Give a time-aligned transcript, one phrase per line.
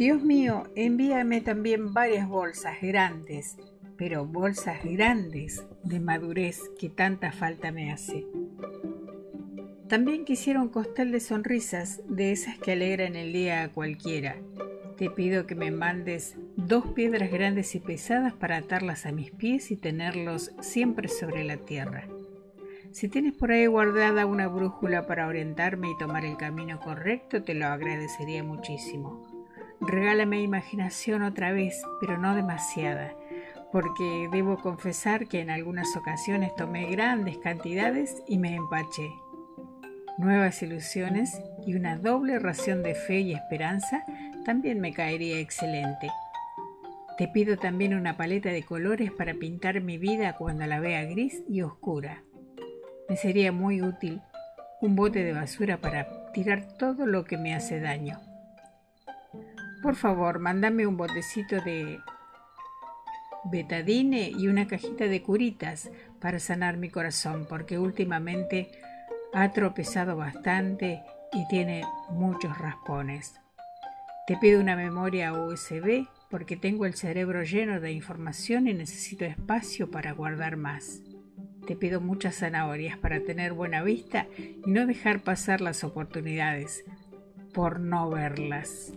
[0.00, 3.58] Dios mío, envíame también varias bolsas grandes,
[3.98, 8.26] pero bolsas grandes de madurez que tanta falta me hace.
[9.88, 14.36] También quisiera un costal de sonrisas, de esas que alegran el día a cualquiera.
[14.96, 19.70] Te pido que me mandes dos piedras grandes y pesadas para atarlas a mis pies
[19.70, 22.08] y tenerlos siempre sobre la tierra.
[22.90, 27.52] Si tienes por ahí guardada una brújula para orientarme y tomar el camino correcto, te
[27.52, 29.29] lo agradecería muchísimo.
[29.80, 33.14] Regálame imaginación otra vez, pero no demasiada,
[33.72, 39.10] porque debo confesar que en algunas ocasiones tomé grandes cantidades y me empaché.
[40.18, 44.04] Nuevas ilusiones y una doble ración de fe y esperanza
[44.44, 46.10] también me caería excelente.
[47.16, 51.42] Te pido también una paleta de colores para pintar mi vida cuando la vea gris
[51.48, 52.22] y oscura.
[53.08, 54.20] Me sería muy útil
[54.82, 58.29] un bote de basura para tirar todo lo que me hace daño.
[59.82, 62.00] Por favor, mándame un botecito de
[63.50, 68.70] betadine y una cajita de curitas para sanar mi corazón, porque últimamente
[69.32, 73.40] ha tropezado bastante y tiene muchos raspones.
[74.26, 79.90] Te pido una memoria USB porque tengo el cerebro lleno de información y necesito espacio
[79.90, 81.00] para guardar más.
[81.66, 86.84] Te pido muchas zanahorias para tener buena vista y no dejar pasar las oportunidades
[87.52, 88.92] por no verlas.